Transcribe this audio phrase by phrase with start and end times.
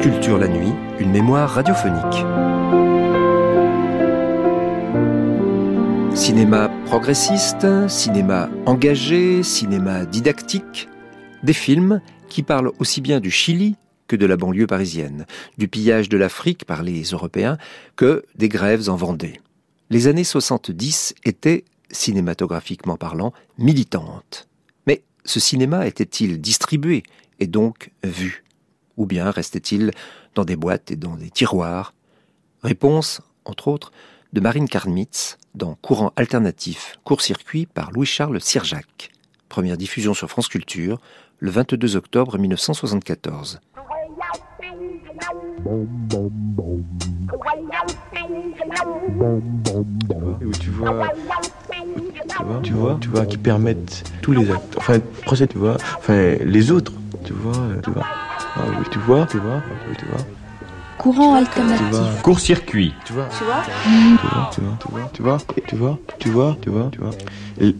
[0.00, 2.24] Culture la nuit, une mémoire radiophonique.
[6.14, 10.88] Cinéma progressiste, cinéma engagé, cinéma didactique,
[11.42, 13.76] des films qui parlent aussi bien du Chili
[14.06, 15.24] que de la banlieue parisienne,
[15.56, 17.56] du pillage de l'Afrique par les Européens
[17.96, 19.40] que des grèves en Vendée.
[19.88, 24.48] Les années 70 étaient, cinématographiquement parlant, militantes.
[24.86, 27.04] Mais ce cinéma était-il distribué
[27.40, 28.43] et donc vu?
[28.96, 29.90] Ou bien restait-il
[30.34, 31.94] dans des boîtes et dans des tiroirs?
[32.62, 33.92] Réponse, entre autres,
[34.32, 39.10] de Marine Karmitz dans Courant alternatif, court-circuit par Louis-Charles Sirjac.
[39.48, 41.00] Première diffusion sur France Culture
[41.38, 43.60] le 22 octobre 1974.
[45.66, 45.86] Où
[50.60, 51.08] tu vois,
[52.28, 55.76] tu vois, tu vois, tu vois, qui permettent tous les actes, enfin, procès, tu vois,
[55.98, 56.92] enfin, les autres,
[57.24, 58.04] tu vois, tu vois,
[58.56, 60.24] oui, tu vois, tu vois, oui, tu vois.
[60.98, 62.22] Courant alternatif.
[62.22, 62.94] Court-circuit.
[63.04, 63.28] Tu vois.
[63.36, 63.62] Tu vois.
[64.52, 67.10] Tu vois, tu vois, tu vois, tu vois, tu vois, tu vois.
[67.60, 67.74] Et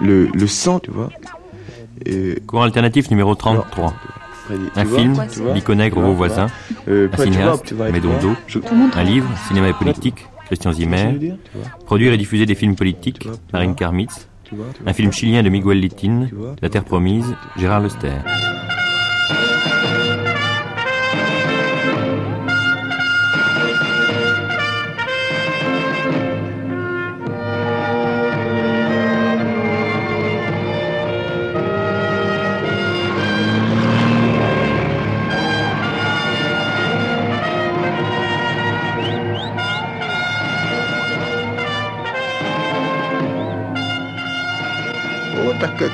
[0.00, 1.10] le, le sang, tu vois.
[2.46, 3.94] Courant alternatif numéro 33.
[4.74, 5.14] Un film,
[5.54, 6.48] Niconègre au voisins.
[6.88, 8.34] un cinéaste, Médondo,
[8.94, 11.36] un livre, Cinéma et politique, Christian Zimmer,
[11.86, 14.26] produire et diffuser des films politiques, Marine Karmitz,
[14.84, 16.26] un film chilien de Miguel Littin,
[16.60, 18.08] La Terre Promise, Gérard Lester.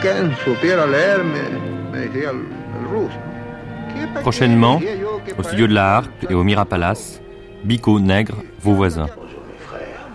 [0.07, 2.47] Puta, que quien supiera leer me, me decía el,
[2.79, 3.19] el ruso.
[3.95, 4.81] ¿Qué pa' qué Prochainement,
[5.39, 7.21] au studio de la Harpe et au Mira Palace,
[7.65, 9.09] Bico Nègre, vos voisins.
[9.17, 10.07] Bonjour mes frères.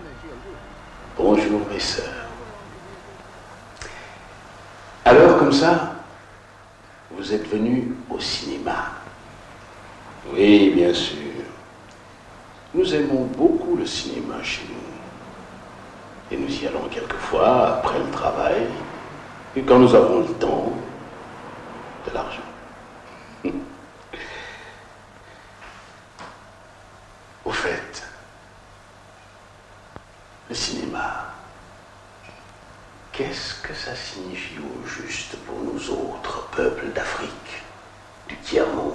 [1.16, 2.04] Bonjour mes sœurs.
[5.04, 5.94] Alors comme ça,
[7.10, 8.92] vous êtes venus au cinéma.
[10.32, 11.18] Oui, bien sûr.
[12.74, 16.34] Nous aimons beaucoup le cinéma chez nous.
[16.34, 18.66] Et nous y allons quelquefois après le travail,
[19.54, 20.72] et quand nous avons le temps,
[22.06, 22.40] de l'argent.
[27.44, 28.02] Au fait,
[30.48, 31.26] le cinéma,
[33.12, 37.62] qu'est-ce que ça signifie au juste pour nous autres, peuples d'Afrique,
[38.28, 38.94] du tiers-monde?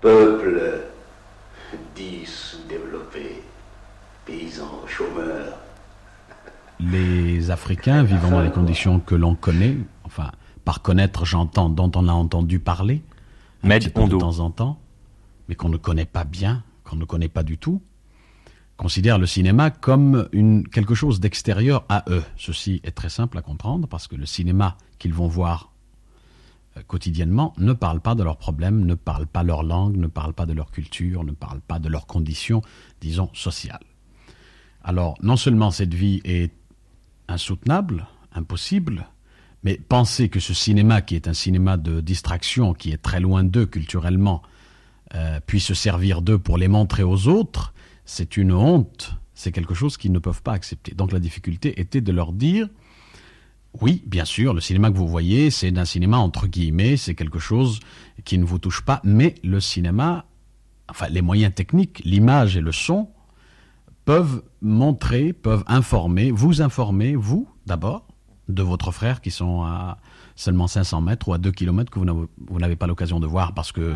[0.00, 0.82] Peuples
[1.94, 3.42] dits sous-développés,
[4.24, 5.58] paysans chômeurs,
[6.80, 10.32] Les Africains vivant dans les conditions que l'on connaît, enfin,
[10.64, 13.02] par connaître, j'entends, dont on a entendu parler,
[13.62, 14.78] un petit peu de temps en temps,
[15.48, 17.80] mais qu'on ne connaît pas bien, qu'on ne connaît pas du tout,
[18.76, 22.24] considèrent le cinéma comme une, quelque chose d'extérieur à eux.
[22.36, 25.72] Ceci est très simple à comprendre parce que le cinéma qu'ils vont voir
[26.76, 30.32] euh, quotidiennement ne parle pas de leurs problèmes, ne parle pas leur langue, ne parle
[30.32, 32.62] pas de leur culture, ne parle pas de leurs conditions,
[33.00, 33.84] disons, sociales.
[34.82, 36.52] Alors, non seulement cette vie est
[37.28, 39.06] insoutenable, impossible,
[39.62, 43.44] mais penser que ce cinéma, qui est un cinéma de distraction, qui est très loin
[43.44, 44.42] d'eux culturellement,
[45.14, 47.73] euh, puisse se servir d'eux pour les montrer aux autres,
[48.04, 50.94] c'est une honte, c'est quelque chose qu'ils ne peuvent pas accepter.
[50.94, 52.68] Donc la difficulté était de leur dire,
[53.80, 57.38] oui, bien sûr, le cinéma que vous voyez, c'est un cinéma entre guillemets, c'est quelque
[57.38, 57.80] chose
[58.24, 60.26] qui ne vous touche pas, mais le cinéma,
[60.88, 63.08] enfin les moyens techniques, l'image et le son,
[64.04, 68.06] peuvent montrer, peuvent informer, vous informer, vous d'abord,
[68.48, 69.96] de votre frère qui sont à
[70.36, 73.26] seulement 500 mètres ou à 2 km que vous n'avez- vous n'avez pas l'occasion de
[73.26, 73.94] voir parce que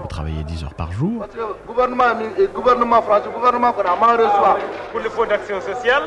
[0.00, 1.20] vous travaillez 10 heures par jour.
[1.20, 2.04] Parce que le gouvernement,
[2.38, 4.58] le gouvernement français, le gouvernement vraiment reçoit.
[4.90, 6.04] pour le fonds d'action sociale.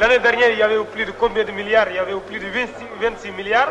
[0.00, 1.86] L'année dernière, il y avait au plus de combien de milliards?
[1.90, 3.68] Il y avait au plus de 26, 26 milliards.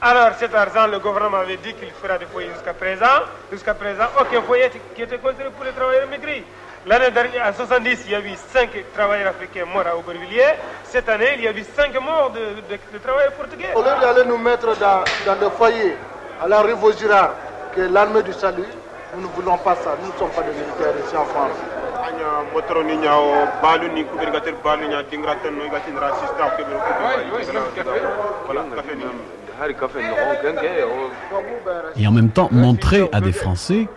[0.00, 3.22] Alors cet argent, le gouvernement avait dit qu'il fera des foyers jusqu'à présent.
[3.52, 6.44] Jusqu'à présent, aucun foyer qui était construit pour les travailleurs migrés.
[6.84, 10.54] L'année dernière, en 70, il y a eu 5 travailleurs africains morts à Aubervilliers.
[10.82, 13.68] Cette année, il y a eu 5 morts de, travailleurs portugais.
[13.74, 15.96] Au lieu d'aller nous mettre dans, dans des foyers
[16.42, 17.34] à la rue Vaugirard,
[17.74, 18.66] que l'armée du salut,
[19.14, 19.96] nous ne voulons pas ça.
[20.02, 21.52] Nous ne sommes pas des militaires ici en France.
[31.96, 33.88] Et en même temps, montrer à des Français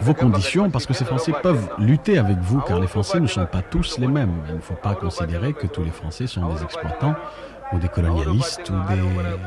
[0.00, 3.46] vos conditions, parce que ces Français peuvent lutter avec vous, car les Français ne sont
[3.46, 4.32] pas tous les mêmes.
[4.48, 7.14] Il ne faut pas considérer que tous les Français sont des exploitants
[7.72, 9.00] ou des colonialistes ou des...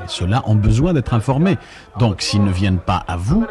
[0.07, 1.57] Ceux-là ont besoin d'être informés.
[1.99, 3.45] Donc, s'ils ne viennent pas à vous,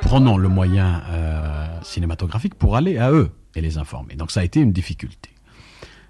[0.00, 4.14] prenons le moyen euh, cinématographique pour aller à eux et les informer.
[4.14, 5.30] Donc, ça a été une difficulté.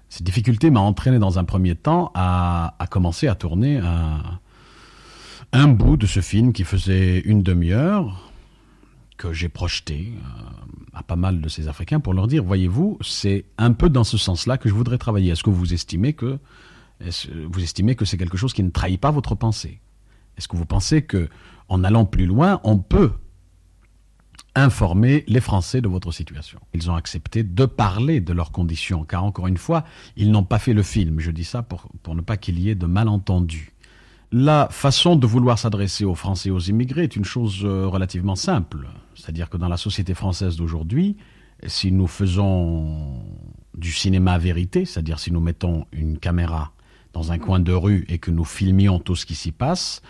[0.09, 4.21] Cette difficulté m'a entraîné dans un premier temps à, à commencer à tourner un,
[5.53, 8.31] un bout de ce film qui faisait une demi-heure
[9.17, 13.45] que j'ai projeté euh, à pas mal de ces Africains pour leur dire, voyez-vous, c'est
[13.59, 15.31] un peu dans ce sens-là que je voudrais travailler.
[15.31, 16.39] Est-ce que vous estimez que
[17.49, 19.81] vous estimez que c'est quelque chose qui ne trahit pas votre pensée?
[20.37, 21.29] Est-ce que vous pensez que
[21.69, 23.11] en allant plus loin, on peut
[24.55, 26.59] informer les Français de votre situation?
[26.73, 29.83] Ils ont accepté de parler de leurs conditions, car encore une fois,
[30.15, 31.19] ils n'ont pas fait le film.
[31.19, 33.72] Je dis ça pour, pour ne pas qu'il y ait de malentendus
[34.33, 38.35] la façon de vouloir s'adresser aux Français et aux immigrés est une chose euh, relativement
[38.35, 38.87] simple.
[39.13, 41.17] C'est-à-dire que dans la société française d'aujourd'hui,
[41.67, 43.21] si nous faisons
[43.77, 46.71] du cinéma vérité, c'est-à-dire si nous mettons une caméra
[47.13, 50.01] dans un coin de rue et que nous filmions tout ce qui s'y passe,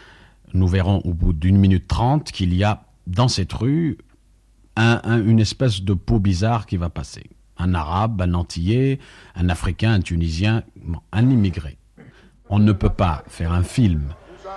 [0.54, 3.98] nous verrons au bout d'une minute trente qu'il y a dans cette rue
[4.78, 7.30] une espèce de peau bizarre qui va passer.
[7.58, 9.00] Un arabe, un antillais,
[9.36, 10.64] un africain, un tunisien,
[11.12, 11.78] un immigré.
[12.50, 14.02] On ne peut pas faire un film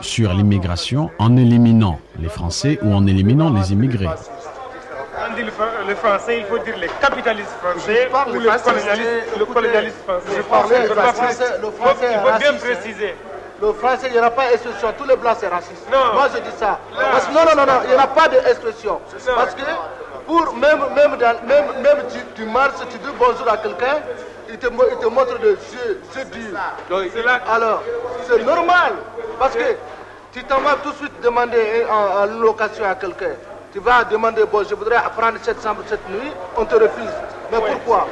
[0.01, 4.09] sur l'immigration en éliminant les Français ou en éliminant les immigrés.
[4.09, 9.97] On dit le, français, il faut dire les capitalistes français ou le colonialiste, le colonialiste
[10.05, 10.37] français.
[10.37, 13.15] Je parlais, le français, le français il faut bien préciser.
[13.63, 14.89] Le français, il n'y aura pas d'expression.
[14.99, 15.87] Tous les blancs, c'est raciste.
[15.91, 16.13] Non.
[16.13, 16.79] Moi, je dis ça.
[16.95, 19.01] Parce que, non, non, non, non, il n'y aura pas d'expression.
[19.35, 19.63] Parce que,
[20.27, 24.03] pour, même, même, dans, même, même tu, tu marches, tu dis bonjour à quelqu'un,
[24.49, 26.59] il te, il te montre yeux, c'est dur.
[27.49, 27.83] Alors,
[28.27, 28.93] c'est normal.
[29.39, 29.77] Parce que
[30.33, 33.35] tu t'en vas tout de suite demander en, location à quelqu'un.
[33.73, 37.13] Tu vas demander, bon, je voudrais prendre cette chambre cette nuit, on te refuse.
[37.51, 38.07] Mais pourquoi?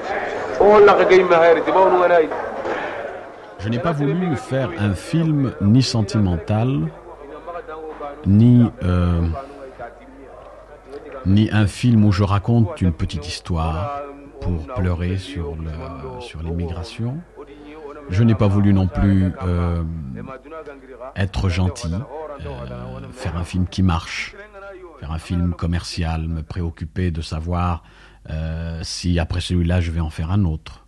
[3.59, 6.81] Je n'ai pas voulu faire un film ni sentimental,
[8.27, 9.21] ni, euh,
[11.27, 14.03] ni un film où je raconte une petite histoire
[14.45, 15.57] pour pleurer sur
[16.43, 17.19] l'immigration.
[18.11, 19.83] Je n'ai pas voulu non plus euh,
[21.17, 24.37] être gentil, euh, faire un film qui marche,
[25.01, 27.83] faire un film commercial, me préoccuper de savoir
[28.31, 30.87] euh, si après celui-là je vais en faire un autre.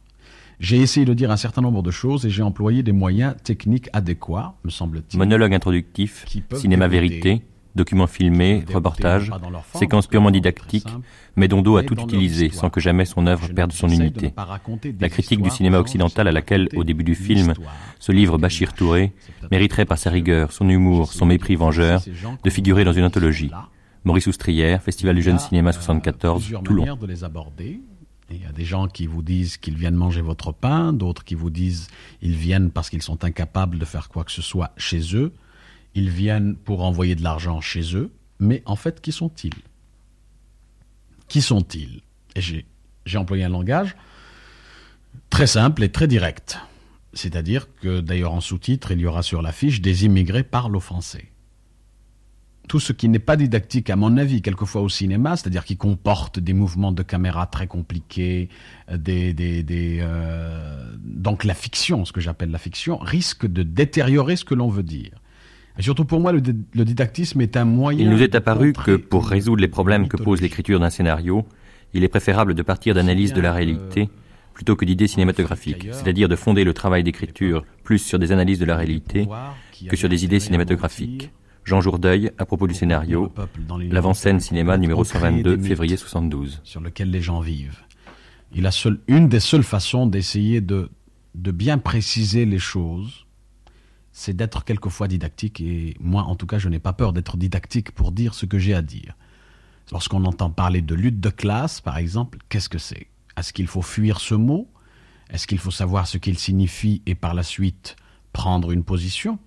[0.59, 3.89] J'ai essayé de dire un certain nombre de choses et j'ai employé des moyens techniques
[3.93, 5.19] adéquats, me semble-t-il.
[5.19, 6.25] Monologue introductif,
[6.55, 7.43] cinéma vérité,
[7.77, 9.31] documents filmés, reportages,
[9.75, 10.89] séquences purement didactiques,
[11.37, 14.33] mais dont Do a tout utilisé sans que jamais son œuvre perde son unité.
[15.01, 17.55] La critique du cinéma occidental à laquelle, au début du film,
[18.01, 19.13] se livre Bachir Touré
[19.51, 22.03] mériterait par sa rigueur, son humour, son mépris vengeur,
[22.43, 23.51] de figurer dans une anthologie.
[24.05, 26.87] Maurice Oustrière, Festival du Jeune Cinéma 74, Toulon.
[28.31, 31.37] Il y a des gens qui vous disent qu'ils viennent manger votre pain, d'autres qui
[31.37, 31.87] vous disent
[32.21, 35.33] qu'ils viennent parce qu'ils sont incapables de faire quoi que ce soit chez eux.
[35.97, 39.55] Ils viennent pour envoyer de l'argent chez eux, mais en fait, qui sont-ils?
[41.27, 42.03] Qui sont-ils?
[42.37, 43.97] Et j'ai employé un langage
[45.31, 46.59] très simple et très direct.
[47.15, 51.33] C'est-à-dire que d'ailleurs en sous-titre, il y aura sur l'affiche des immigrés parlent au français.
[52.69, 56.39] Tout ce qui n'est pas didactique, à mon avis, quelquefois au cinéma, c'est-à-dire qui comporte
[56.39, 58.51] des mouvements de caméra très compliqués,
[58.91, 58.99] euh,
[61.05, 64.83] donc la fiction, ce que j'appelle la fiction, risque de détériorer ce que l'on veut
[64.83, 65.23] dire.
[65.79, 68.01] Et surtout pour moi, le, didactisme est un moyen.
[68.01, 71.47] Il nous est apparu que pour résoudre les problèmes que pose l'écriture d'un scénario,
[71.93, 74.09] il est préférable de partir d'analyse de la réalité
[74.55, 78.65] plutôt que d'idées cinématographiques, c'est-à-dire de fonder le travail d'écriture plus sur des analyses de
[78.65, 79.29] la réalité
[79.89, 81.31] que sur des idées cinématographiques.
[81.65, 83.33] Jean Jourdeuil, à propos du scénario,
[83.91, 86.61] l'avant-scène cinéma numéro 122, février 72.
[86.65, 87.81] Sur lequel les gens vivent.
[88.55, 90.89] Il a seul, une des seules façons d'essayer de,
[91.35, 93.26] de bien préciser les choses,
[94.19, 97.91] c'est d'être quelquefois didactique, et moi en tout cas je n'ai pas peur d'être didactique
[97.93, 99.15] pour dire ce que j'ai à dire.
[99.93, 103.09] Lorsqu'on entend parler de lutte de classe, par exemple, qu'est-ce que c'est?
[103.37, 104.71] Est-ce qu'il faut fuir ce mot?
[105.29, 107.97] Est-ce qu'il faut savoir ce qu'il signifie et par la suite
[108.33, 109.39] prendre une position?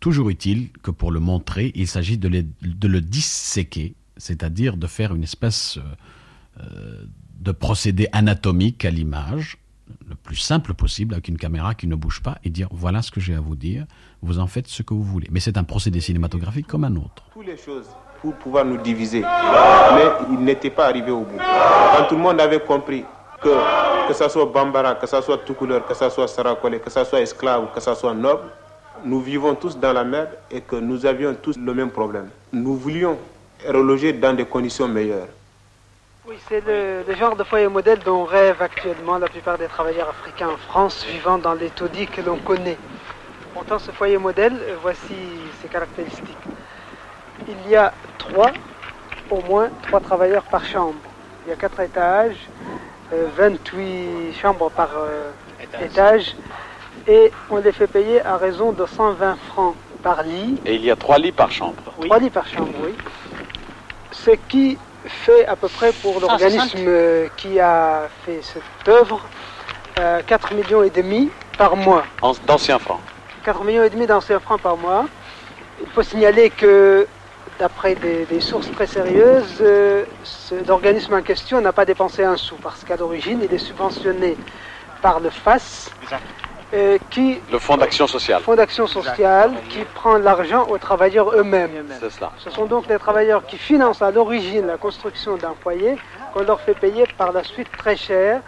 [0.00, 5.22] Toujours utile que pour le montrer, il s'agit de, le disséquer, c'est-à-dire de faire une
[5.22, 5.78] espèce
[6.60, 7.04] euh,
[7.40, 9.58] de procédé anatomique à l'image,
[10.08, 13.10] le plus simple possible, avec une caméra qui ne bouge pas, et dire voilà ce
[13.10, 13.86] que j'ai à vous dire,
[14.22, 15.28] vous en faites ce que vous voulez.
[15.30, 17.24] Mais c'est un procédé cinématographique comme un autre.
[17.32, 17.86] Toutes les choses
[18.20, 21.38] pour pouvoir nous diviser, mais il n'était pas arrivé au bout.
[21.38, 23.04] Quand tout le monde avait compris
[23.42, 26.90] que, que ce soit Bambara, que ce soit tout couleur, que ce soit Sarakole, que
[26.90, 28.48] ce soit esclave, que ce soit noble,
[29.04, 32.28] nous vivons tous dans la merde et que nous avions tous le même problème.
[32.52, 33.18] Nous voulions
[33.68, 35.28] reloger dans des conditions meilleures.
[36.28, 40.48] Oui, c'est le, genre de foyer modèle dont rêvent actuellement la plupart des travailleurs africains
[40.48, 42.78] en France vivant dans les taudis que l'on connaît.
[43.54, 45.14] Pourtant, ce foyer modèle, euh, voici
[45.62, 46.36] ses caractéristiques.
[47.46, 48.50] Il y a trois,
[49.30, 50.98] au moins trois travailleurs par chambre.
[51.46, 52.48] Il y a quatre étages,
[53.12, 55.30] 28 euh, chambres par euh,
[55.80, 56.34] étage.
[57.06, 60.60] et on les fait payer à raison de 120 francs par lit.
[60.66, 61.80] Et il y a trois lits par chambre.
[62.00, 62.96] Trois lits par chambre, oui.
[64.10, 64.76] Ce qui
[65.08, 66.90] fait à peu près pour l'organisme
[67.36, 69.20] qui a fait cette œuvre
[70.26, 72.04] 4 euh, millions et demi par mois.
[72.46, 73.00] D'anciens francs.
[73.44, 75.06] 4 millions et demi d'anciens francs par mois.
[75.80, 77.06] Il faut signaler que
[77.58, 80.04] d'après des, sources très sérieuses, euh,
[80.66, 84.36] l'organisme en question n'a pas dépensé un sou parce qu'à l'origine il est subventionné
[85.00, 85.90] par le FAS.
[86.74, 88.42] Euh, qui, le Fonds d'action sociale.
[88.42, 91.70] Fonds d'action sociale qui prend l'argent aux travailleurs eux-mêmes.
[92.38, 95.96] Ce sont donc les travailleurs qui financent à l'origine la construction d'un foyer
[96.34, 98.40] qu'on leur fait payer par la suite très cher.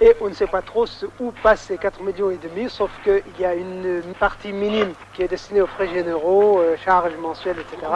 [0.00, 0.86] Et on ne sait pas trop
[1.18, 5.22] où passent ces 4 millions et demi, sauf qu'il y a une partie minime qui
[5.22, 7.90] est destinée aux frais généraux, euh, charges mensuelles, etc.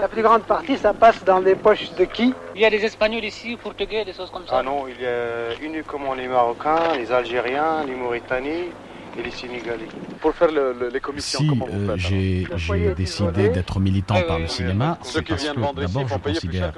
[0.00, 2.34] La plus grande partie, ça passe dans les poches de qui?
[2.56, 5.06] Il y a des Espagnols ici, Portugais, des choses comme ça Ah non, il y
[5.06, 8.72] a uniquement les Marocains, les Algériens, les Mauritaniens
[10.20, 10.48] pour faire
[10.92, 11.40] les commissions,
[11.98, 16.72] si euh, j'ai décidé d'être militant par le cinéma, c'est parce que d'abord je considère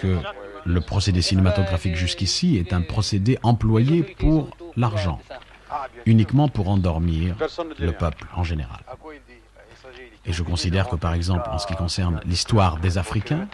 [0.00, 0.16] que
[0.64, 5.20] le procédé cinématographique jusqu'ici est un procédé employé pour l'argent,
[6.06, 7.36] uniquement pour endormir
[7.78, 8.80] le peuple en général.
[10.26, 13.48] Et je considère que par exemple, en ce qui concerne l'histoire des Africains,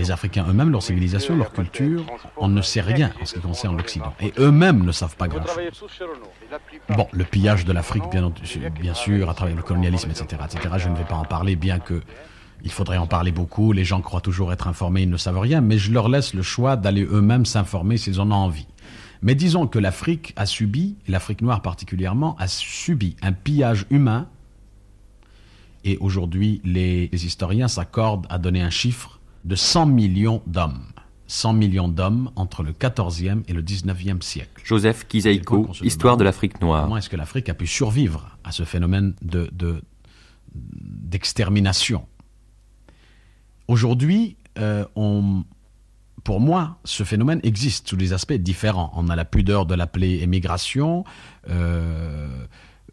[0.00, 2.04] les Africains eux-mêmes, leur civilisation, leur culture,
[2.38, 4.14] on ne sait rien en ce qui concerne l'Occident.
[4.20, 5.58] Et eux-mêmes ne savent pas grand-chose.
[6.96, 10.26] Bon, le pillage de l'Afrique, bien, sûr, à travers le colonialisme, etc.,
[10.78, 12.00] je ne vais pas en parler, bien que
[12.62, 13.72] il faudrait en parler beaucoup.
[13.72, 16.42] Les gens croient toujours être informés, ils ne savent rien, mais je leur laisse le
[16.42, 18.66] choix d'aller eux-mêmes s'informer s'ils en ont envie.
[19.22, 24.28] Mais disons que l'Afrique a subi, l'Afrique noire particulièrement, a subi un pillage humain.
[25.84, 30.84] Et aujourd'hui, les historiens s'accordent à donner un chiffre de 100 millions d'hommes.
[31.26, 34.62] 100 millions d'hommes entre le 14e et le 19e siècle.
[34.64, 36.84] Joseph Kizaïko, Histoire de l'Afrique noire.
[36.84, 39.48] Comment est-ce que l'Afrique a pu survivre à ce phénomène de,
[40.52, 42.04] d'extermination?
[43.68, 44.84] Aujourd'hui, euh,
[46.24, 48.92] pour moi, ce phénomène existe sous des aspects différents.
[48.96, 51.04] On a la pudeur de l'appeler émigration.
[51.48, 52.44] Euh,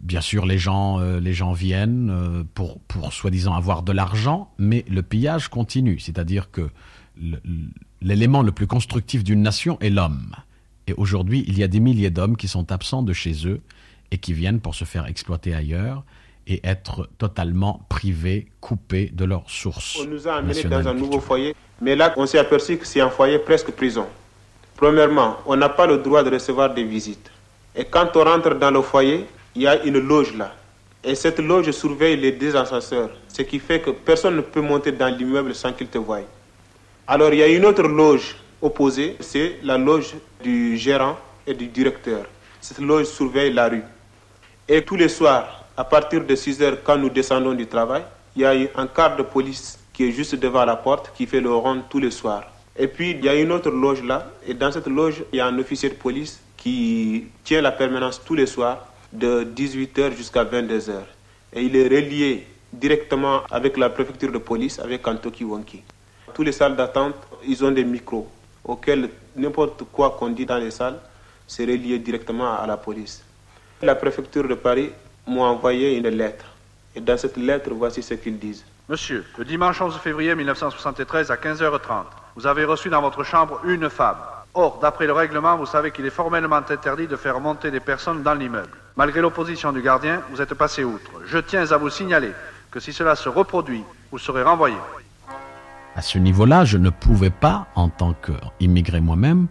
[0.01, 4.51] Bien sûr, les gens, euh, les gens viennent euh, pour, pour soi-disant avoir de l'argent,
[4.57, 5.99] mais le pillage continue.
[5.99, 6.69] C'est-à-dire que
[8.01, 10.35] l'élément le plus constructif d'une nation est l'homme.
[10.87, 13.61] Et aujourd'hui, il y a des milliers d'hommes qui sont absents de chez eux
[14.11, 16.03] et qui viennent pour se faire exploiter ailleurs
[16.45, 19.97] et être totalement privés, coupés de leurs sources.
[19.99, 23.01] On nous a amenés dans un nouveau foyer, mais là, on s'est aperçu que c'est
[23.01, 24.05] un foyer presque prison.
[24.77, 27.31] Premièrement, on n'a pas le droit de recevoir des visites.
[27.75, 29.25] Et quand on rentre dans le foyer,
[29.57, 30.53] il y a une loge là.
[31.03, 34.91] Et cette loge surveille les deux ascenseurs, ce qui fait que personne ne peut monter
[34.91, 36.19] dans l'immeuble sans qu'il te voie.
[37.07, 41.65] Alors il y a une autre loge opposée, c'est la loge du gérant et du
[41.65, 42.25] directeur.
[42.61, 43.83] Cette loge surveille la rue.
[44.67, 48.03] Et tous les soirs, à partir de 6 heures, quand nous descendons du travail,
[48.35, 51.41] il y a un quart de police qui est juste devant la porte, qui fait
[51.41, 52.43] le rond tous les soirs.
[52.77, 55.39] Et puis, il y a une autre loge là, et dans cette loge, il y
[55.39, 58.85] a un officier de police qui tient la permanence tous les soirs
[59.17, 60.91] de 18h jusqu'à 22h.
[61.53, 65.83] Et il est relié directement avec la préfecture de police, avec Kantoki Wonki.
[66.33, 68.27] Tous les salles d'attente, ils ont des micros
[68.63, 70.99] auxquels n'importe quoi qu'on dit dans les salles,
[71.47, 73.23] c'est relié directement à la police.
[73.81, 74.91] La préfecture de Paris
[75.25, 76.45] m'a envoyé une lettre.
[76.95, 78.65] Et dans cette lettre, voici ce qu'ils disent.
[78.89, 82.05] Monsieur, le dimanche 11 février 1973 à 15h30,
[82.35, 84.17] vous avez reçu dans votre chambre une femme.
[84.59, 88.23] Or, d'après le règlement, vous savez qu'il est formellement interdit de faire monter des personnes
[88.23, 88.71] dans l'immeuble.
[88.95, 91.11] Malgré l'opposition du gardien, vous êtes passé outre.
[91.27, 92.31] Je tiens à vous signaler
[92.71, 94.75] que si cela se reproduit, vous serez renvoyé.
[95.95, 99.45] À ce niveau-là, je ne pouvais pas, en tant qu'immigré moi-même,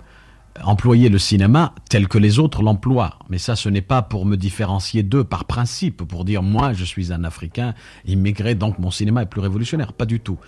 [0.65, 3.21] employer le cinéma tel que les autres l'emploient.
[3.29, 6.85] Mais ça, ce n'est pas pour me différencier d'eux par principe, pour dire moi, je
[6.85, 7.75] suis un Africain
[8.07, 9.93] immigré, donc mon cinéma est plus révolutionnaire.
[9.93, 10.39] Pas du tout.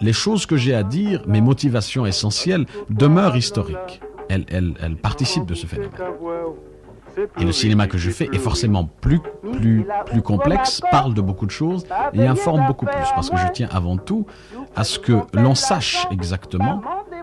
[0.00, 4.00] Les choses que j'ai à dire, mes motivations essentielles, demeurent historiques.
[4.28, 5.92] Elles participent de ce phénomène.
[7.38, 9.20] Et le cinéma que je fais est forcément plus,
[9.52, 13.04] plus, plus complexe, parle de beaucoup de choses et informe beaucoup plus.
[13.14, 14.26] Parce que je tiens avant tout
[14.76, 16.82] à ce que l'on sache exactement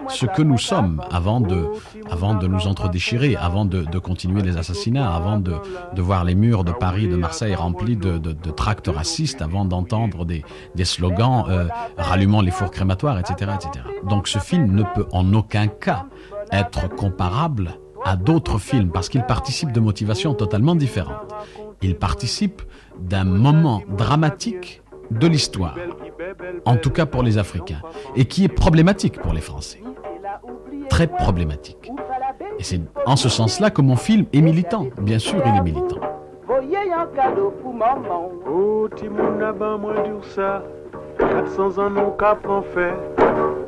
[0.10, 1.68] ce que nous sommes avant de,
[2.12, 5.56] avant de nous entre-déchirer, avant de, de, continuer les assassinats, avant de,
[5.96, 10.24] de, voir les murs de Paris, de Marseille remplis de, de tracts racistes, avant d'entendre
[10.26, 10.44] des,
[10.76, 13.86] des, slogans euh, rallumant les fours crématoires, etc., etc.
[14.08, 16.06] Donc ce film ne peut en aucun cas
[16.52, 17.72] être comparable
[18.04, 21.34] à d'autres films parce qu'il participe de motivations totalement différentes.
[21.82, 22.62] Il participe
[23.00, 25.76] d'un moment dramatique de l'histoire,
[26.66, 27.82] en tout cas pour les Africains,
[28.16, 29.82] et qui est problématique pour les Français.
[30.90, 31.92] Très problématique.
[32.60, 34.88] Et c'est en ce sens-là que mon film est militant.
[35.02, 36.00] Bien sûr, il est militant.
[38.96, 40.64] Timouna, moi dire ça.
[41.20, 42.94] 400 ans, nous qu'apprend fait.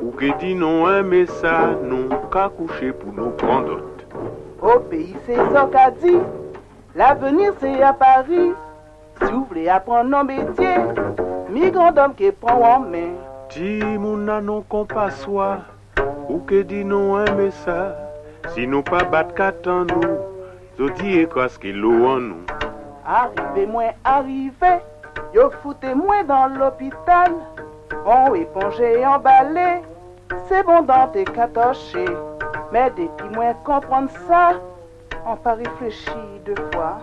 [0.02, 0.86] Ou que dit non,
[2.30, 3.80] qu'à coucher pour nous prendre
[4.62, 6.18] Au pays, c'est ça qu'a dit.
[6.94, 8.52] L'avenir, c'est à Paris.
[9.20, 10.78] Si vous voulez apprendre nos métiers,
[11.50, 13.12] migrant d'homme qui prend en main.
[13.48, 15.58] Timouna, non qu'on pas soi.
[16.28, 17.96] Ou que dit non, aimer ça.
[18.48, 20.18] Si nous pas battre qu'attend nous,
[20.76, 22.44] zo dit quoi ce qu'il en nous.
[23.06, 24.82] Arrivez, moins arrivé.
[25.34, 27.32] Yo foutez moi dans l'hôpital.
[28.06, 29.82] On épongé et emballé.
[30.48, 32.04] C'est bon dans tes catochés.
[32.72, 34.52] Mais depuis moi comprendre ça,
[35.26, 36.10] on pas réfléchi
[36.44, 36.98] deux fois.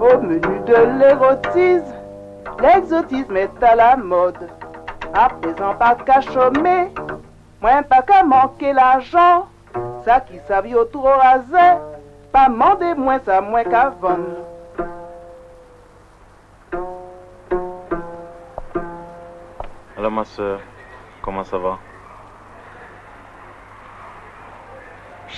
[0.00, 1.94] Au menu de l'érotisme,
[2.60, 4.50] l'exotisme est à la mode.
[5.14, 6.92] À présent, pas qu'à chômer,
[7.60, 9.46] moins pas qu'à manquer l'argent.
[10.04, 11.78] Ça qui savait autour au rasé,
[12.32, 13.64] pas mander moins ça, moins
[14.00, 14.44] vendre.
[19.96, 20.60] Alors ma soeur,
[21.22, 21.78] comment ça va?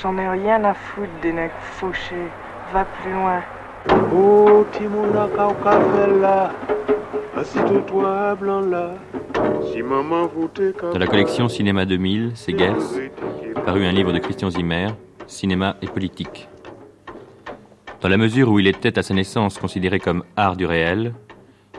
[0.00, 2.28] J'en ai rien à foutre des necks fauchés.
[2.72, 3.42] Va plus loin.
[4.14, 4.64] Oh,
[7.37, 8.94] assis-toi blanc là.
[9.72, 10.48] Si maman vous
[10.92, 12.76] Dans la collection Cinéma 2000, c'est Gers,
[13.64, 14.88] paru un livre de Christian Zimmer,
[15.26, 16.48] Cinéma et politique.
[18.00, 21.12] Dans la mesure où il était à sa naissance considéré comme art du réel,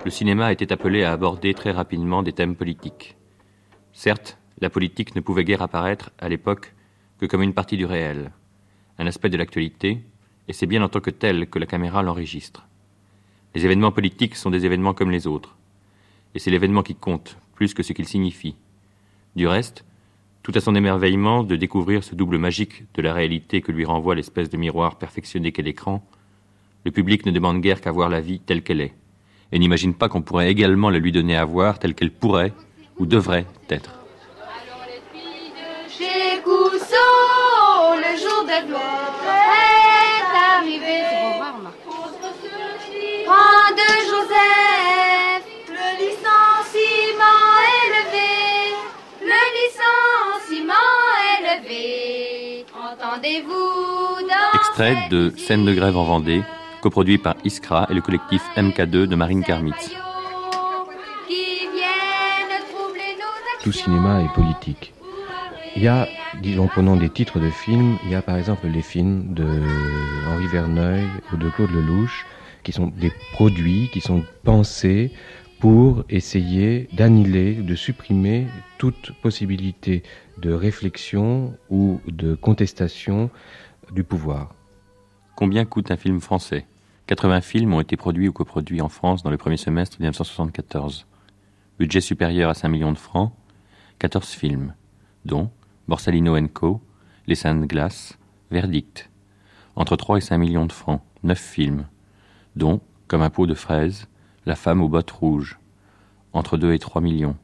[0.03, 3.15] le cinéma était appelé à aborder très rapidement des thèmes politiques.
[3.93, 6.73] Certes, la politique ne pouvait guère apparaître à l'époque
[7.19, 8.31] que comme une partie du réel,
[8.97, 10.01] un aspect de l'actualité,
[10.47, 12.65] et c'est bien en tant que tel que la caméra l'enregistre.
[13.55, 15.57] Les événements politiques sont des événements comme les autres,
[16.33, 18.55] et c'est l'événement qui compte, plus que ce qu'il signifie.
[19.35, 19.83] Du reste,
[20.43, 24.15] tout à son émerveillement de découvrir ce double magique de la réalité que lui renvoie
[24.15, 26.05] l'espèce de miroir perfectionné qu'est l'écran,
[26.85, 28.93] le public ne demande guère qu'à voir la vie telle qu'elle est,
[29.51, 32.53] et n'imagine pas qu'on pourrait également la lui donner à voir telle qu'elle pourrait
[32.97, 33.98] ou devrait être.
[38.49, 41.01] De gloire est arrivé.
[43.25, 48.33] Prends de Joseph, le licenciement est levé,
[49.21, 50.97] le licenciement
[51.29, 52.65] est levé.
[52.73, 56.43] Entendez-vous dans Extrait de Scène de grève en Vendée,
[56.81, 59.91] coproduit par Iskra et le collectif MK2 de Marine Karmitz.
[63.61, 64.93] Tout cinéma est politique.
[65.79, 66.09] Il y a,
[66.41, 69.47] disons, prenons des titres de films, il y a par exemple les films de
[70.27, 72.25] Henri Verneuil ou de Claude Lelouch,
[72.63, 75.13] qui sont des produits qui sont pensés
[75.61, 80.03] pour essayer d'annihiler, de supprimer toute possibilité
[80.37, 83.29] de réflexion ou de contestation
[83.93, 84.53] du pouvoir.
[85.37, 86.65] Combien coûte un film français?
[87.07, 91.07] 80 films ont été produits ou coproduits en France dans le premier semestre 1974.
[91.79, 93.31] Budget supérieur à 5 millions de francs,
[93.99, 94.73] 14 films,
[95.23, 95.49] dont
[95.89, 96.81] Borsalino Co.,
[97.25, 98.19] Les Saintes Glaces,
[98.51, 99.09] Verdict.
[99.75, 101.87] Entre 3 et 5 millions de francs, 9 films,
[102.55, 104.07] dont Comme un pot de fraises,
[104.45, 105.57] La femme aux bottes rouges.
[106.31, 107.35] Entre 2 et 3 millions,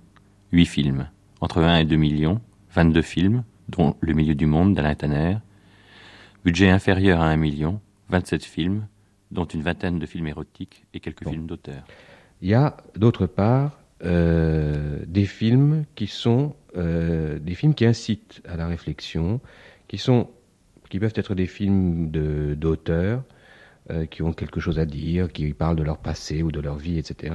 [0.51, 1.09] 8 films.
[1.41, 5.37] Entre 1 et 2 millions, 22 films, dont Le milieu du monde d'Alain Tanner.
[6.43, 8.87] Budget inférieur à 1 million, 27 films,
[9.31, 11.31] dont une vingtaine de films érotiques et quelques bon.
[11.31, 11.83] films d'auteur.
[12.43, 18.41] Il y a d'autre part euh, des films qui sont euh, des films qui incitent
[18.45, 19.39] à la réflexion,
[19.87, 20.29] qui sont
[20.89, 22.11] qui peuvent être des films
[22.57, 23.23] d'auteurs
[23.89, 26.75] euh, qui ont quelque chose à dire, qui parlent de leur passé ou de leur
[26.75, 27.33] vie, etc.,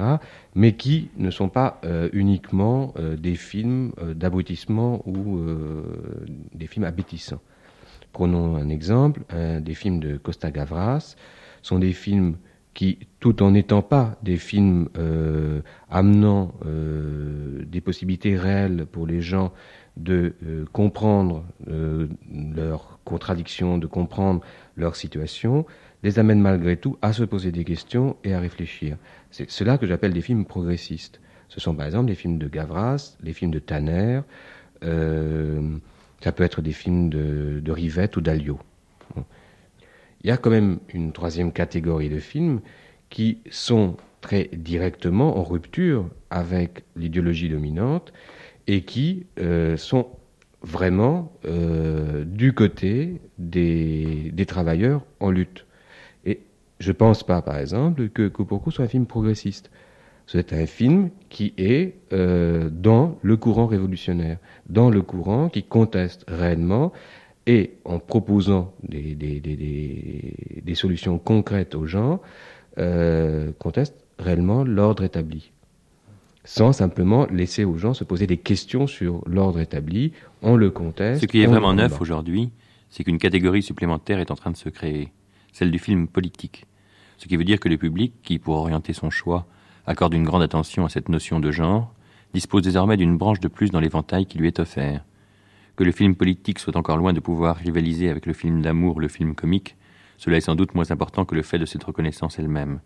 [0.53, 1.81] mais qui ne sont pas
[2.13, 5.41] uniquement des films d'abrutissement ou
[6.53, 7.41] des films abétissants.
[8.13, 9.21] Prenons un exemple,
[9.61, 11.15] des films de Costa Gavras
[11.61, 12.37] sont des films
[12.73, 19.21] qui, tout en n'étant pas des films euh, amenant euh, des possibilités réelles pour les
[19.21, 19.51] gens
[19.97, 24.41] de euh, comprendre leurs contradictions, de comprendre
[24.77, 25.65] leur situation,
[26.03, 28.97] les amènent malgré tout à se poser des questions et à réfléchir.
[29.31, 31.19] C'est cela que j'appelle des films progressistes.
[31.49, 34.21] Ce sont par exemple les films de Gavras, les films de Tanner,
[36.23, 38.59] ça peut être des films de, Rivette ou d'Alliot.
[40.23, 42.61] Il y a quand même une troisième catégorie de films
[43.09, 48.13] qui sont très directement en rupture avec l'idéologie dominante
[48.67, 50.07] et qui euh, sont
[50.61, 55.65] vraiment euh, du côté des, travailleurs en lutte.
[56.25, 56.41] Et
[56.79, 59.71] je ne pense pas, par exemple, que Coupeau soit un film progressiste.
[60.27, 64.37] C'est un film qui est euh, dans le courant révolutionnaire,
[64.69, 66.93] dans le courant qui conteste réellement
[67.47, 72.21] et en proposant des, des, solutions concrètes aux gens,
[72.77, 75.51] euh, conteste réellement l'ordre établi.
[76.43, 81.21] Sans simplement laisser aux gens se poser des questions sur l'ordre établi, on le conteste.
[81.21, 82.51] Ce qui est vraiment neuf aujourd'hui,
[82.89, 85.11] c'est qu'une catégorie supplémentaire est en train de se créer,
[85.51, 86.65] celle du film politique.
[87.17, 89.45] Ce qui veut dire que le public, qui, pour orienter son choix,
[89.85, 91.93] accorde une grande attention à cette notion de genre,
[92.33, 95.03] dispose désormais d'une branche de plus dans l'éventail qui lui est offert
[95.81, 99.07] que le film politique soit encore loin de pouvoir rivaliser avec le film d'amour, le
[99.07, 99.77] film comique,
[100.19, 102.81] cela est sans doute moins important que le fait de cette reconnaissance elle-même.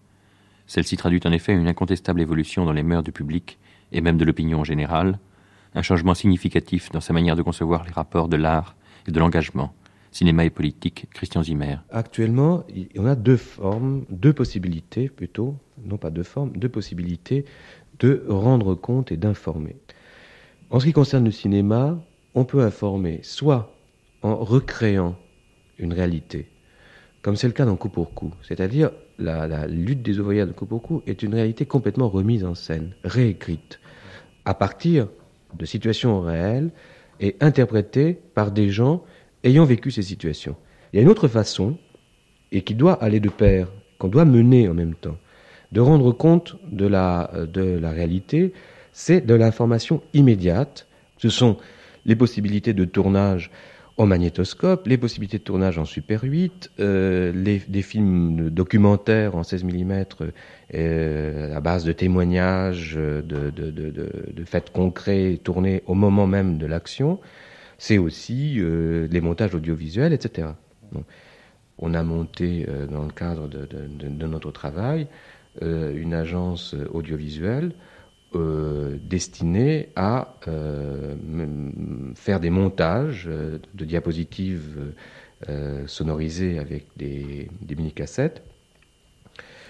[0.65, 3.59] Celle-ci traduit en effet une incontestable évolution dans les mœurs du public
[3.91, 5.19] et même de l'opinion générale,
[5.73, 8.77] un changement significatif dans sa manière de concevoir les rapports de l'art
[9.09, 9.73] et de l'engagement,
[10.11, 11.79] cinéma et politique, Christian Zimmer.
[11.89, 12.63] Actuellement,
[12.97, 17.43] on a deux formes, deux possibilités plutôt, non pas deux formes, deux possibilités
[17.99, 19.75] de rendre compte et d'informer.
[20.69, 21.99] En ce qui concerne le cinéma,
[22.35, 23.73] on peut informer soit
[24.21, 25.15] en recréant
[25.79, 26.47] une réalité,
[27.21, 30.65] comme c'est le cas dans Coup pour Coup, c'est-à-dire la, lutte des ouvrières de Coup
[30.65, 33.79] pour Coup est une réalité complètement remise en scène, réécrite,
[34.43, 35.07] à partir
[35.57, 36.71] de situations réelles
[37.21, 39.03] et interprétées par des gens
[39.43, 40.57] ayant vécu ces situations.
[40.91, 41.77] Il y a une autre façon,
[42.51, 45.17] et qui doit aller de pair, qu'on doit mener en même temps,
[45.71, 48.53] de rendre compte de la, de la réalité,
[48.91, 50.87] c'est de l'information immédiate.
[51.17, 51.57] Ce sont
[52.05, 53.51] les possibilités de tournage
[53.97, 59.43] au magnétoscope, les possibilités de tournage en Super 8, euh, les, des films documentaires en
[59.43, 60.03] 16 mm
[60.73, 67.19] euh, à base de témoignages, de, de, faits concrets tournés au moment même de l'action.
[67.77, 70.49] C'est aussi euh, les montages audiovisuels, etc.
[71.77, 75.07] On a monté, euh, dans le cadre de, notre travail,
[75.61, 77.71] euh, une agence audiovisuelle
[78.35, 81.15] euh, destiné à euh,
[82.15, 84.93] faire des montages euh, de diapositives
[85.85, 88.41] sonorisées avec des, mini-cassettes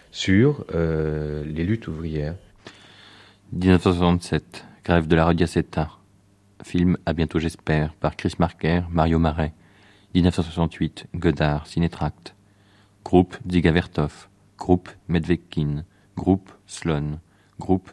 [0.09, 2.35] sur les luttes ouvrières.
[3.51, 5.89] 1967, grève de la Radiaceta.
[6.63, 9.53] Film À bientôt j'espère par Chris Marker, Mario Marais.
[10.13, 12.35] 1968, Godard, Cinétract.
[13.03, 14.29] Groupe Dziga Vertov.
[14.57, 15.83] Groupe Medvedkin.
[16.15, 17.19] Groupe Sloan
[17.59, 17.91] groupe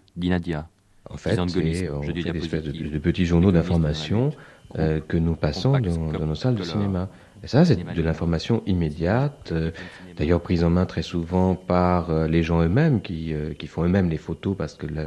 [1.11, 4.31] En fait, fait des espèces de, petits journaux d'information
[4.79, 7.09] euh, que nous passons dans, nos salles de cinéma.
[7.44, 9.72] Et ça, c'est de l'information immédiate, euh,
[10.16, 14.09] d'ailleurs prise en main très souvent par euh, les gens eux-mêmes qui, qui font eux-mêmes
[14.09, 15.05] les photos parce que la,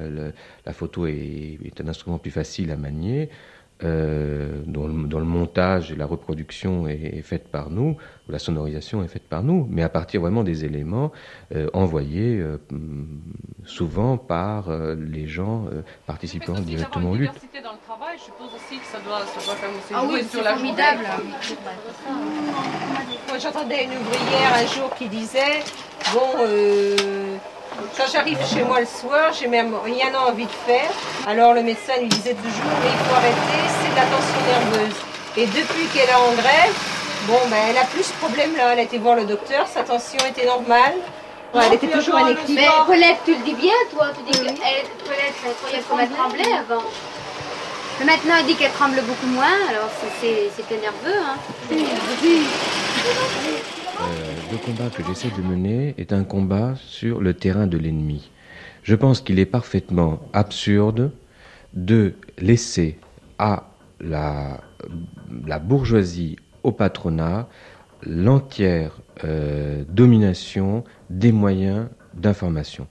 [0.66, 3.30] la, photo est, est, un instrument plus facile à manier
[3.84, 8.32] euh, dont, le, dont, le, montage et la reproduction est, est, faite par nous, ou
[8.32, 11.12] la sonorisation est faite par nous, mais à partir vraiment des éléments
[11.54, 12.58] euh, envoyés euh,
[13.66, 17.32] souvent par euh, les gens euh, participant directement au lutte.
[17.62, 19.56] dans le travail, je suppose aussi que ça doit, ça doit
[19.94, 21.06] ah oui, sur la formidable.
[23.28, 25.60] Moi j'entendais une ouvrière un jour qui disait,
[26.14, 26.46] bon...
[27.98, 30.90] Quand j'arrive chez moi le soir, j'ai même rien envie de faire.
[31.28, 34.96] Alors le médecin lui disait toujours, mais il faut arrêter, c'est de la tension nerveuse.
[35.38, 36.74] Et depuis qu'elle est en grève,
[37.28, 38.74] bon, ben, elle a plus ce problème-là.
[38.74, 40.96] Elle a été voir le docteur, sa tension était normale.
[41.54, 42.56] elle était toujours électrique.
[42.58, 44.08] Mais Paulette, tu le dis bien, toi.
[44.16, 46.84] Tu dis que elle, Paulette, elle tremblait avant.
[48.00, 49.90] Mais maintenant, elle dit qu'elle tremble beaucoup moins, alors
[50.22, 51.20] c'était nerveux.
[51.20, 51.38] Hein.
[51.72, 51.86] Euh,
[54.00, 58.32] le combat que j'essaie de mener est un combat sur le terrain de l'ennemi.
[58.84, 61.12] Je pense qu'il est parfaitement absurde
[61.74, 63.00] de laisser
[63.38, 64.62] à la,
[65.46, 67.48] la bourgeoisie, au patronat,
[68.06, 72.88] l'entière euh, domination des moyens d'information.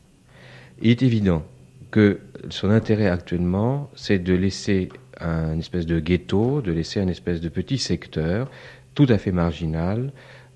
[0.80, 1.44] Il est évident
[1.90, 4.88] que son intérêt actuellement, c'est de laisser
[5.20, 8.50] un espèce de ghetto, de laisser un espèce de petit secteur
[8.94, 10.12] tout à fait marginal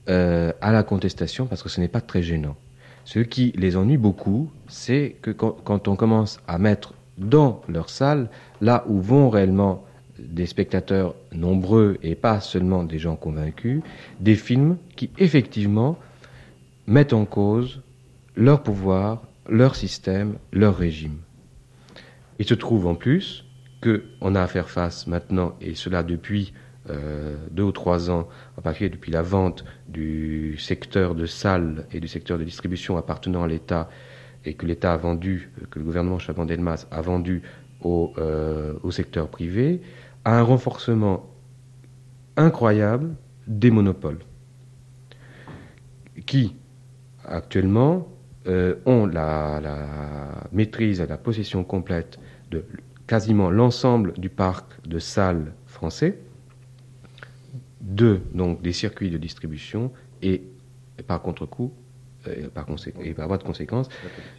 [0.08, 2.56] euh, à la contestation parce que ce n'est pas très gênant.
[3.04, 8.28] Ce qui les ennuie beaucoup, c'est que quand, on commence à mettre dans leur salle,
[8.60, 9.84] là où vont réellement
[10.18, 13.82] des spectateurs nombreux et pas seulement des gens convaincus,
[14.20, 15.98] des films qui effectivement
[16.86, 17.82] mettent en cause
[18.36, 21.18] leur pouvoir, leur système, leur régime.
[22.38, 23.44] Il se trouve en plus
[23.82, 26.52] qu'on a à faire face maintenant, et cela depuis
[26.90, 32.00] euh, deux ou trois ans, en particulier depuis la vente du secteur de salles et
[32.00, 33.88] du secteur de distribution appartenant à l'État,
[34.44, 37.42] et que l'État a vendu, que le gouvernement Chaban-Delmas a vendu
[37.82, 39.80] au, euh, secteur privé,
[40.24, 41.28] à un renforcement
[42.36, 43.14] incroyable
[43.46, 44.20] des monopoles,
[46.26, 46.54] qui
[47.24, 48.08] actuellement
[48.46, 49.60] euh, ont la,
[50.52, 52.18] maîtrise et la possession complète
[52.50, 52.64] de
[53.06, 56.18] quasiment l'ensemble du parc de salles français,
[57.88, 59.90] de donc des circuits de distribution
[60.22, 60.42] et
[61.06, 61.72] par contre-coup
[62.28, 62.66] euh, par
[63.02, 63.88] et par voie de conséquence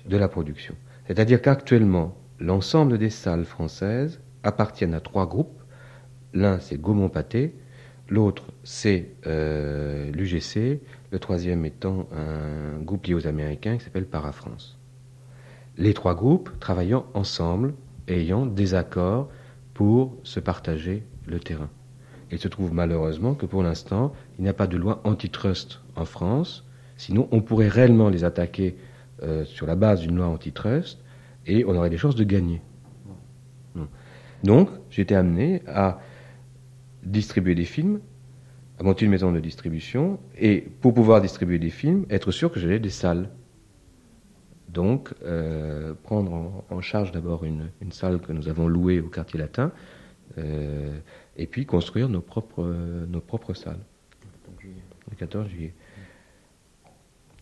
[0.07, 0.75] de la production.
[1.07, 5.61] C'est-à-dire qu'actuellement l'ensemble des salles françaises appartiennent à trois groupes.
[6.33, 7.55] L'un c'est Gaumont Pâté,
[8.07, 10.79] l'autre c'est euh, l'UGC,
[11.11, 14.77] le troisième étant un groupe lié aux Américains qui s'appelle Parafrance.
[15.77, 17.73] Les trois groupes travaillant ensemble,
[18.07, 19.29] ayant des accords
[19.73, 21.69] pour se partager le terrain.
[22.31, 26.05] Il se trouve malheureusement que pour l'instant, il n'y a pas de loi antitrust en
[26.05, 26.65] France.
[26.97, 28.77] Sinon, on pourrait réellement les attaquer
[29.23, 30.99] euh, sur la base d'une loi antitrust
[31.45, 32.61] et on aurait des chances de gagner.
[34.43, 35.99] Donc, j'étais amené à
[37.03, 37.99] distribuer des films,
[38.79, 42.59] à monter une maison de distribution et pour pouvoir distribuer des films, être sûr que
[42.59, 43.29] j'avais des salles.
[44.69, 49.71] Donc, euh, prendre en, charge d'abord une, salle que nous avons louée au quartier latin.
[50.37, 50.97] Euh,
[51.37, 52.63] et puis construire nos propres,
[53.07, 53.79] nos propres salles.
[54.61, 55.73] Le 14 juillet.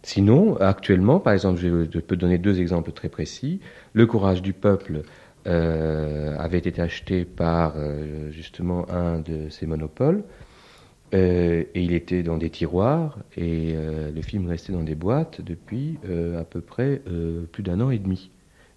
[0.04, 3.60] Sinon, actuellement, par exemple, je peux donner deux exemples très précis.
[3.94, 5.04] Le courage du peuple
[5.48, 10.24] euh, avait été acheté par euh, justement un de ces monopoles.
[11.14, 15.98] Euh, et il était dans des tiroirs et le film restait dans des boîtes depuis
[16.38, 17.02] à peu près
[17.52, 18.32] plus d'un an et demi.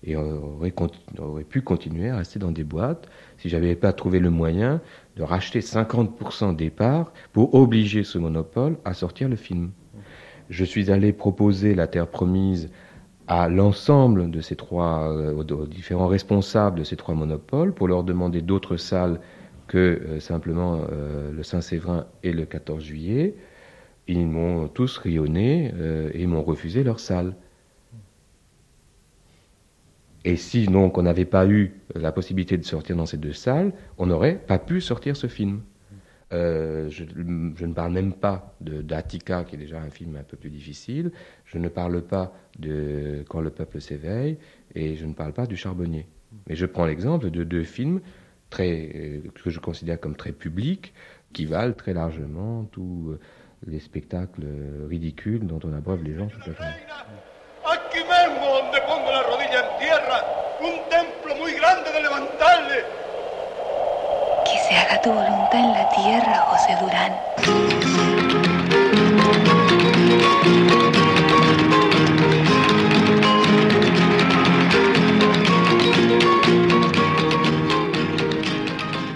[0.05, 0.73] Et aurait,
[1.19, 3.09] aurait, pu continuer à rester dans des boîtes
[3.41, 4.83] si j'avais pas trouvé le moyen
[5.17, 9.71] de racheter 50% des parts pour obliger ce monopole à sortir le film.
[10.51, 12.71] Je suis allé proposer la Terre promise
[13.29, 18.05] à l'ensemble de ces trois, euh, aux différents responsables de ces trois monopoles pour leur
[18.05, 19.21] demander d'autres salles
[19.69, 23.37] que euh, simplement euh, le Saint-Séverin et le 14 juillet.
[24.07, 25.73] Ils m'ont tous rayonné
[26.15, 27.37] et m'ont refusé leur salle.
[30.25, 33.73] Et si donc on n'avait pas eu la possibilité de sortir dans ces deux salles,
[33.99, 35.63] on n'aurait pas pu sortir ce film.
[36.33, 40.51] Euh, je, ne parle même pas d'Attica, qui est déjà un film un peu plus
[40.51, 41.11] difficile.
[41.45, 44.37] Je ne parle pas de Quand le peuple s'éveille,
[44.75, 46.07] et je ne parle pas du Charbonnier.
[46.49, 48.01] Mais je prends l'exemple de deux films
[48.51, 50.93] très, euh, que je considère comme très publics,
[51.33, 53.17] qui valent très largement tous
[53.67, 54.47] les spectacles
[54.89, 56.73] ridicules dont on abreuve les gens toute la journée.
[60.01, 60.25] Tierra,
[60.61, 62.85] un templo muy grande de levantarle.
[64.45, 67.13] Que se haga tu voluntad en la tierra, José Durán.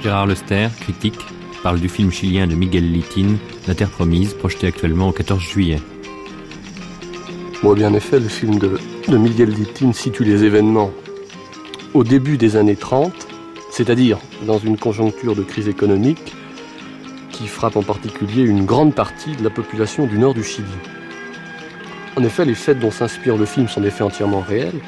[0.03, 1.19] Gérard Lester, critique,
[1.63, 5.81] parle du film chilien de Miguel Litin, La Terre Promise, projeté actuellement au 14 juillet.
[7.63, 8.79] Bon, bien en effet, le film de,
[9.13, 10.91] Miguel Littin situe les événements
[11.93, 13.13] au début des années 30,
[13.71, 16.35] c'est-à-dire dans une conjoncture de crise économique
[17.31, 20.67] qui frappe en particulier une grande partie de la population du nord du Chili.
[22.17, 24.81] En effet, les faits dont s'inspire le film sont des faits entièrement réels.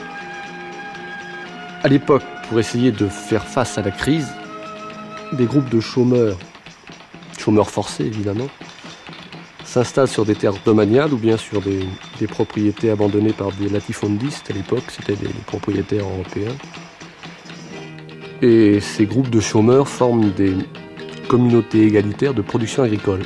[1.83, 4.29] À l'époque, pour essayer de faire face à la crise,
[5.33, 6.38] des groupes de chômeurs,
[7.38, 8.48] chômeurs forcés évidemment,
[9.66, 11.87] s'installe sur des terres domaniales ou bien sur des,
[12.29, 16.55] propriétés abandonnées par des latifondistes à l'époque, c'était des propriétaires européens.
[18.42, 20.55] Et ces groupes de chômeurs forment des
[21.29, 23.22] communautés égalitaires de production agricole.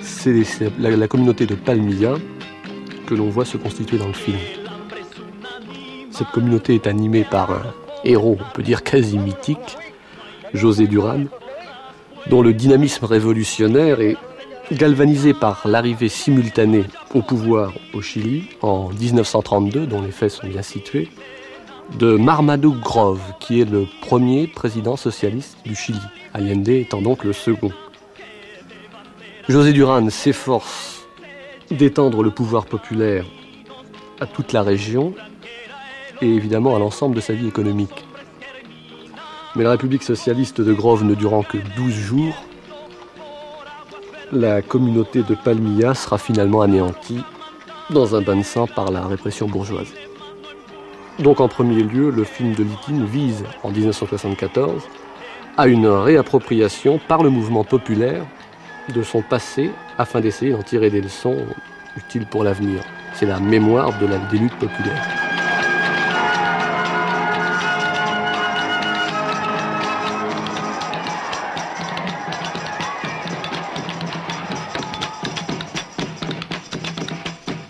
[0.00, 0.44] C'est
[0.78, 2.14] la, communauté de Palmilla
[3.06, 4.38] que l'on voit se constituer dans le film.
[6.10, 7.62] Cette communauté est animée par un
[8.04, 9.76] héros, on peut dire quasi mythique,
[10.54, 11.24] José Duran,
[12.28, 14.16] dont le dynamisme révolutionnaire est
[14.74, 20.62] galvanisé par l'arrivée simultanée au pouvoir au Chili en 1932, dont les faits sont bien
[20.62, 21.08] situés,
[21.98, 26.00] de Marmaduke Grove, qui est le premier président socialiste du Chili,
[26.32, 27.70] Allende étant donc le second.
[29.48, 31.02] José Duran s'efforce
[31.70, 33.26] d'étendre le pouvoir populaire
[34.20, 35.14] à toute la région
[36.20, 38.06] et évidemment à l'ensemble de sa vie économique.
[39.56, 42.34] Mais la République socialiste de Grove ne durant que 12 jours,
[44.32, 47.22] la communauté de Palmilla sera finalement anéantie
[47.90, 49.92] dans un bain de sang par la répression bourgeoise.
[51.18, 54.82] Donc en premier lieu, le film de Litine vise, en 1974,
[55.58, 58.24] à une réappropriation par le mouvement populaire
[58.94, 61.36] de son passé afin d'essayer d'en tirer des leçons
[61.96, 62.80] utiles pour l'avenir.
[63.14, 65.21] C'est la mémoire de la des luttes populaires.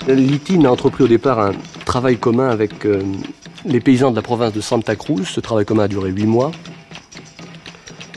[0.09, 1.53] Litine a entrepris au départ un
[1.85, 3.03] travail commun avec euh,
[3.65, 5.25] les paysans de la province de Santa Cruz.
[5.27, 6.51] Ce travail commun a duré huit mois.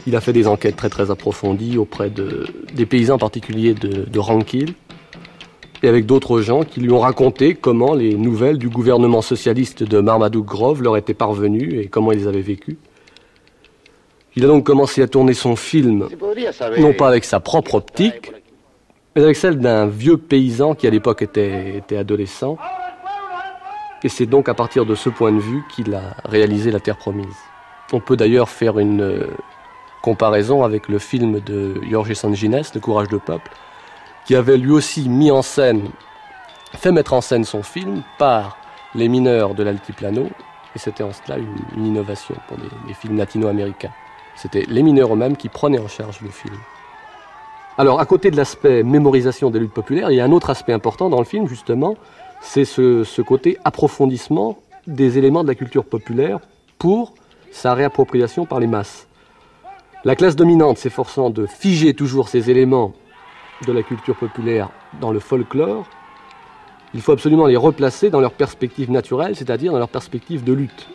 [0.07, 4.19] Il a fait des enquêtes très très approfondies auprès de, des paysans particuliers de, de
[4.19, 4.73] Ranquil
[5.83, 9.99] et avec d'autres gens qui lui ont raconté comment les nouvelles du gouvernement socialiste de
[9.99, 12.77] Marmaduke Grove leur étaient parvenues et comment ils les avaient vécues.
[14.35, 16.07] Il a donc commencé à tourner son film,
[16.77, 18.31] non pas avec sa propre optique,
[19.15, 22.57] mais avec celle d'un vieux paysan qui à l'époque était, adolescent.
[24.03, 26.97] Et c'est donc à partir de ce point de vue qu'il a réalisé La Terre
[26.97, 27.35] Promise.
[27.93, 29.27] On peut d'ailleurs faire une euh,
[30.01, 33.49] comparaison avec le film de Jorge Sanginés, Le Courage de Peuple,
[34.25, 35.89] qui avait lui aussi mis en scène,
[36.73, 38.57] fait mettre en scène son film par
[38.93, 40.29] les mineurs de l'altiplano,
[40.75, 43.93] et c'était en cela une, innovation pour les films latino-américains.
[44.35, 46.55] C'était les mineurs eux-mêmes qui prenaient en charge le film.
[47.77, 50.71] Alors, à côté de l'aspect mémorisation des luttes populaires, il y a un autre aspect
[50.71, 51.95] important dans le film, justement,
[52.39, 54.57] c'est ce, côté approfondissement
[54.87, 56.39] des éléments de la culture populaire
[56.79, 57.13] pour
[57.51, 59.07] sa réappropriation par les masses.
[60.05, 62.93] La classe dominante s'efforçant de figer toujours ces éléments
[63.67, 64.69] de la culture populaire
[65.01, 65.85] dans le folklore,
[66.93, 70.87] il faut absolument les replacer dans leur perspective naturelle, c'est-à-dire dans leur perspective de lutte.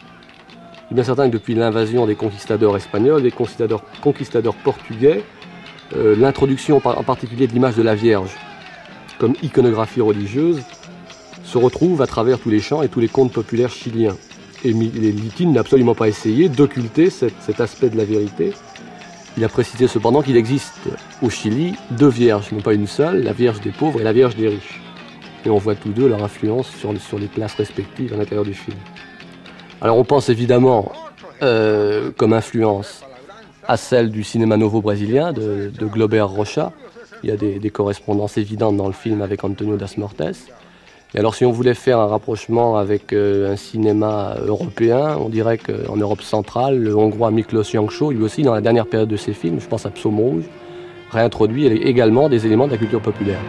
[0.88, 5.24] Il est bien certain que depuis l'invasion des conquistadors espagnols, des conquistadors portugais,
[5.96, 8.36] euh, l'introduction en particulier de l'image de la Vierge
[9.20, 10.62] comme iconographie religieuse
[11.44, 14.16] se retrouve à travers tous les chants et tous les contes populaires chiliens.
[14.64, 18.52] Et Litine n'a absolument pas essayé d'occulter cet, aspect de la vérité.
[19.36, 20.88] Il a précisé cependant qu'il existe
[21.22, 24.36] au Chili deux vierges, non pas une seule, la Vierge des pauvres et la Vierge
[24.36, 24.80] des riches.
[25.44, 28.54] Et on voit tous deux leur influence sur, sur les places respectives à l'intérieur du
[28.54, 28.76] film.
[29.80, 30.92] Alors on pense évidemment
[31.42, 33.02] euh, comme influence
[33.70, 36.72] à celle du cinéma novo brésilien de, Glober Rocha.
[37.22, 40.48] Il y a des, correspondances évidentes dans le film avec Antonio Das Mortes.
[41.14, 45.58] Et alors si on voulait faire un rapprochement avec euh, un cinéma européen, on dirait
[45.58, 49.34] qu'en Europe centrale, le hongrois Miklos Jancsó, lui aussi dans la dernière période de ses
[49.34, 50.44] films, je pense à Psaume Rouge,
[51.12, 53.40] réintroduit également des éléments de la culture populaire.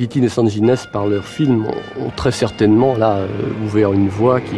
[0.00, 3.26] Ditine et Sanginés, par leur film, ont, ont très certainement là euh,
[3.66, 4.56] ouvert une voie qui,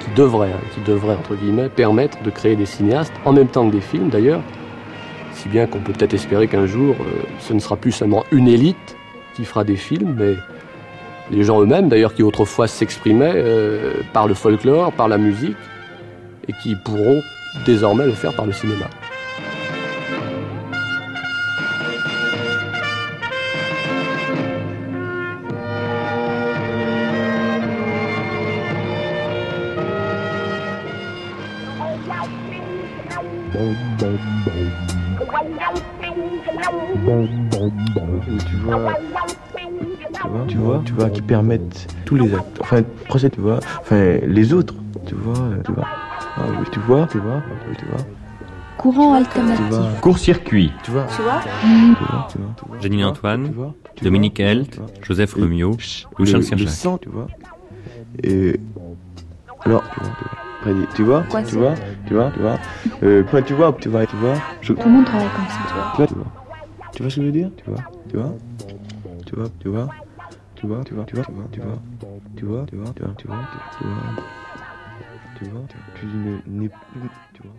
[0.00, 3.68] qui devrait, hein, qui devrait entre guillemets permettre de créer des cinéastes en même temps
[3.68, 4.40] que des films d'ailleurs,
[5.34, 7.04] si bien qu'on peut peut-être espérer qu'un jour, euh,
[7.38, 8.96] ce ne sera plus seulement une élite
[9.36, 10.34] qui fera des films, mais
[11.30, 15.56] les gens eux-mêmes d'ailleurs qui autrefois s'exprimaient euh, par le folklore, par la musique,
[16.48, 17.22] et qui pourront
[17.66, 18.86] désormais le faire par le cinéma.
[38.26, 38.92] Tu vois,
[40.12, 43.60] tu vois, tu vois, tu vois, qui permettent tous les actes, enfin, procès, tu vois,
[43.80, 44.74] enfin, les autres,
[45.06, 45.86] tu vois, tu vois,
[46.36, 48.04] ah, oui, tu vois, tu vois, oui, tu vois.
[48.76, 50.00] Courant alternatif.
[50.00, 50.72] Court-circuit.
[50.82, 53.52] Tu vois, tu vois, tu vois, tu vois, tu vois Janine Antoine,
[54.02, 55.78] Dominique Helt, Joseph Remiot,
[56.18, 57.28] Louis le, Charles le sang, tu vois.
[58.22, 58.60] Et
[59.64, 60.46] alors, tu vois, tu vois.
[60.94, 61.74] Tu vois, tu vois,
[62.06, 62.58] tu vois, tu vois.
[63.02, 64.34] Euh, tu vois, tu vois, tu vois.
[64.60, 64.72] Je...
[64.72, 66.06] Tout le monde travaille comme ça, tu vois.
[66.06, 66.26] Tu vois,
[66.96, 67.10] tu vois.
[67.10, 68.34] Ce que je veux dire Tu vois, tu vois,
[69.26, 69.88] tu vois, tu vois,
[70.56, 71.82] tu vois, tu vois, tu vois, tu vois,
[72.36, 73.86] tu vois, tu vois, tu vois, tu vois, tu vois,
[75.38, 76.70] tu vois, tu n'es,
[77.34, 77.52] tu vois.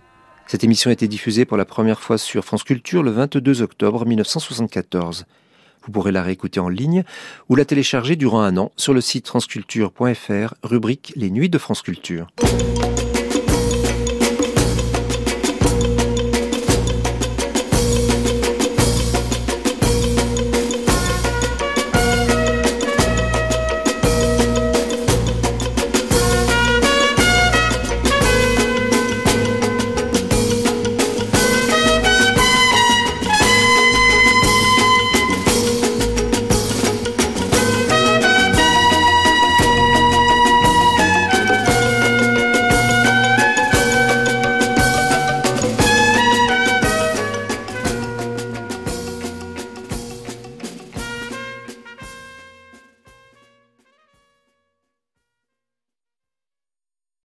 [0.47, 4.05] Cette émission a été diffusée pour la première fois sur France Culture le 22 octobre
[4.05, 5.25] 1974.
[5.85, 7.03] Vous pourrez la réécouter en ligne
[7.47, 11.81] ou la télécharger durant un an sur le site franceculture.fr, rubrique Les Nuits de France
[11.81, 12.27] Culture.